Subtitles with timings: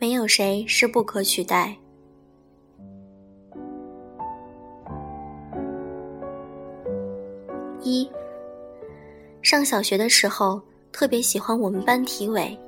[0.00, 1.76] 没有谁是不可取代。
[7.82, 8.10] 一，
[9.42, 10.58] 上小学的时候
[10.90, 12.58] 特别喜欢我们班体委。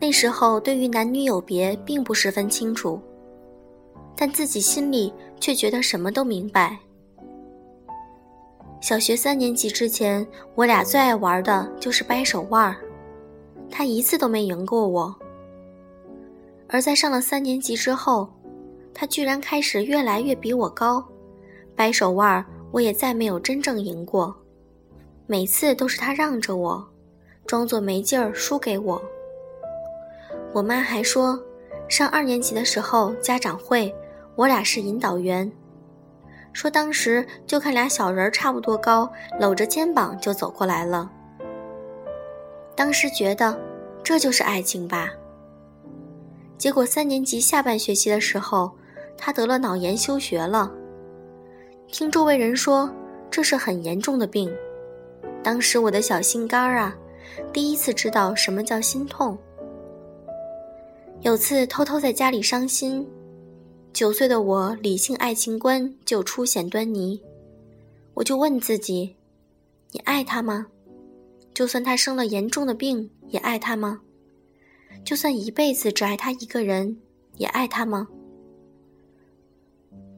[0.00, 2.98] 那时候对于男女有别并不十分清楚，
[4.16, 6.78] 但自己心里却觉得什么都明白。
[8.80, 12.76] 小学三年级之前，我俩最爱玩的就是掰手腕儿，
[13.70, 15.14] 他一次都没赢过我。
[16.68, 18.28] 而在上了三年级之后，
[18.92, 21.04] 他居然开始越来越比我高，
[21.74, 24.34] 掰手腕儿我也再没有真正赢过，
[25.26, 26.86] 每次都是他让着我，
[27.46, 29.00] 装作没劲儿输给我。
[30.52, 31.38] 我妈还说，
[31.88, 33.94] 上二年级的时候家长会，
[34.34, 35.50] 我俩是引导员，
[36.52, 41.10] 说当时就看俩小人差不多高，搂着肩膀就走过来了。
[42.74, 43.56] 当时觉得
[44.02, 45.12] 这就是爱情吧。
[46.58, 48.70] 结果三年级下半学期的时候，
[49.16, 50.72] 他得了脑炎休学了。
[51.88, 52.90] 听周围人说
[53.30, 54.52] 这是很严重的病，
[55.42, 56.96] 当时我的小心肝儿啊，
[57.52, 59.36] 第一次知道什么叫心痛。
[61.20, 63.06] 有次偷偷在家里伤心，
[63.92, 67.20] 九岁的我理性爱情观就初显端倪，
[68.14, 69.14] 我就问自己：
[69.92, 70.66] 你爱他吗？
[71.54, 74.00] 就算他生了严重的病，也爱他吗？
[75.04, 76.96] 就算一辈子只爱他一个人，
[77.36, 78.08] 也爱他吗？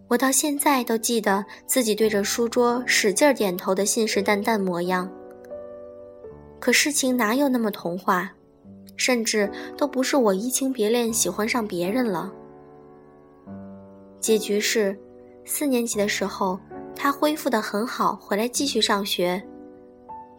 [0.09, 5.11] 我到现在都记得自己对着书桌使劲点头的信誓旦旦模样。
[6.59, 8.33] 可事情哪有那么童话？
[8.97, 12.33] 甚至都不是我移情别恋喜欢上别人了。
[14.19, 14.99] 结局是，
[15.45, 16.59] 四年级的时候
[16.97, 19.41] 他恢复的很好，回来继续上学。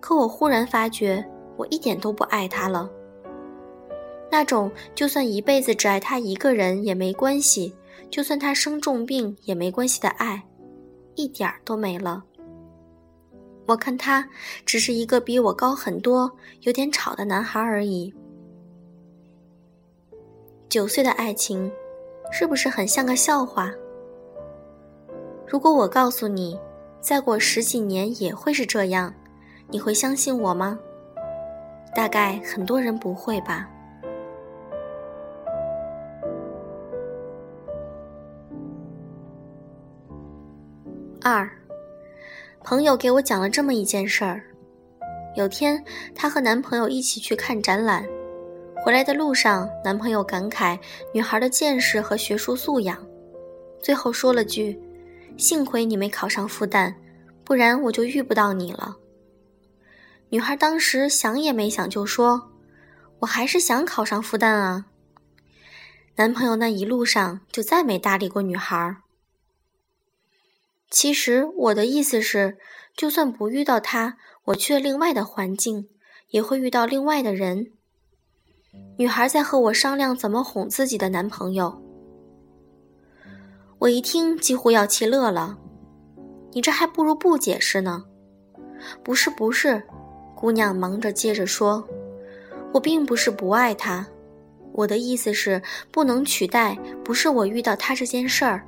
[0.01, 1.23] 可我忽然发觉，
[1.55, 2.89] 我一点都不爱他了。
[4.31, 7.73] 那种就算一辈子只爱他一个人也没关系，
[8.11, 10.41] 就算他生重病也没关系的爱，
[11.15, 12.23] 一点儿都没了。
[13.65, 14.27] 我看他
[14.65, 16.31] 只是一个比我高很多、
[16.61, 18.13] 有点吵的男孩而已。
[20.67, 21.71] 九岁的爱情，
[22.31, 23.71] 是不是很像个笑话？
[25.47, 26.59] 如果我告诉你，
[27.01, 29.13] 再过十几年也会是这样，
[29.69, 30.79] 你会相信我吗？
[31.95, 33.67] 大概很多人不会吧。
[41.21, 41.49] 二，
[42.63, 44.41] 朋友给我讲了这么一件事儿：
[45.35, 45.83] 有天，
[46.15, 48.05] 她和男朋友一起去看展览，
[48.77, 50.79] 回来的路上，男朋友感慨
[51.13, 53.05] 女孩的见识和学术素养，
[53.81, 54.79] 最后说了句
[55.35, 56.93] ：“幸亏你没考上复旦，
[57.43, 58.95] 不然我就遇不到你了。”
[60.31, 62.49] 女孩当时想也没想就说
[63.19, 64.85] ：“我还是想考上复旦啊。”
[66.15, 68.95] 男朋友那一路上就再没搭理过女孩。
[70.89, 72.57] 其实我的意思是，
[72.95, 75.87] 就算不遇到他，我去了另外的环境，
[76.29, 77.73] 也会遇到另外的人。
[78.97, 81.81] 女孩在和我商量怎么哄自己的男朋友，
[83.77, 85.57] 我一听几乎要气乐了。
[86.51, 88.03] 你这还不如不解释呢。
[89.03, 89.83] 不是不是，
[90.35, 91.87] 姑娘忙着接着说，
[92.73, 94.07] 我并不是不爱他，
[94.73, 95.61] 我的意思是
[95.91, 98.65] 不能取代，不是我遇到他这件事儿。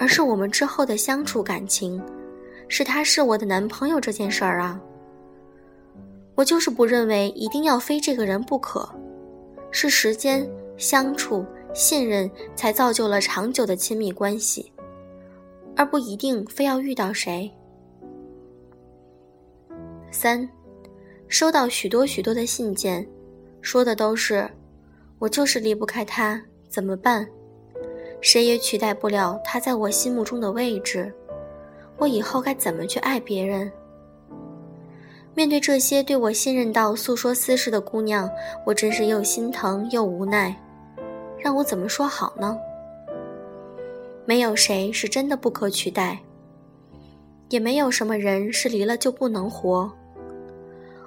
[0.00, 2.02] 而是我们之后的相处感情，
[2.68, 4.80] 是他是我的男朋友这件事儿啊。
[6.34, 8.88] 我就是不认为一定要非这个人不可，
[9.70, 11.44] 是时间、相处、
[11.74, 14.72] 信任才造就了长久的亲密关系，
[15.76, 17.52] 而不一定非要遇到谁。
[20.10, 20.48] 三，
[21.28, 23.06] 收到许多许多的信件，
[23.60, 24.50] 说的都是，
[25.18, 27.28] 我就是离不开他，怎么办？
[28.20, 31.12] 谁也取代不了他在我心目中的位置，
[31.96, 33.70] 我以后该怎么去爱别人？
[35.34, 38.28] 面对这些对我信任到诉说私事的姑娘，
[38.66, 40.54] 我真是又心疼又无奈，
[41.38, 42.58] 让我怎么说好呢？
[44.26, 46.18] 没有谁是真的不可取代，
[47.48, 49.90] 也没有什么人是离了就不能活。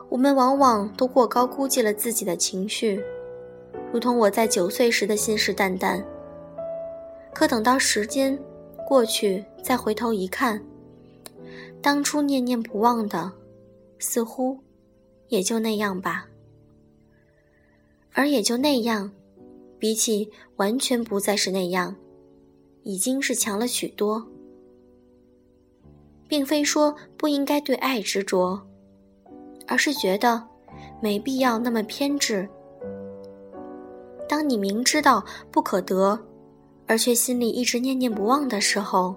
[0.10, 3.04] 我们往往都过高估计了自己的情绪，
[3.92, 6.04] 如同我在九岁时的信誓旦旦。
[7.34, 8.38] 可等到时间
[8.88, 10.64] 过去，再回头一看，
[11.82, 13.32] 当初念念不忘的，
[14.00, 14.58] 似乎
[15.30, 16.28] 也就那样吧。
[18.14, 19.12] 而也就那样，
[19.80, 21.96] 比起完全不再是那样，
[22.84, 24.26] 已经是强了许多。
[26.28, 28.60] 并非说不应该对爱执着，
[29.68, 30.42] 而是觉得
[31.02, 32.48] 没必要那么偏执。
[34.28, 36.20] 当你明知道不可得，
[36.88, 39.16] 而却心里一直念念不忘的时候，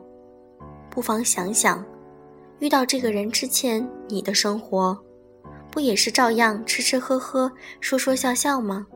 [0.89, 1.85] 不妨想想，
[2.61, 4.97] 遇到这个人之前，你的生活，
[5.71, 8.87] 不也是照样吃吃喝喝、说说笑笑吗？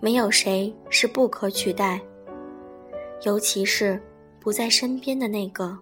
[0.00, 2.00] 没有谁是不可取代，
[3.24, 4.00] 尤其是
[4.38, 5.76] 不在身边的那个。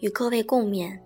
[0.00, 0.98] 与各位共勉。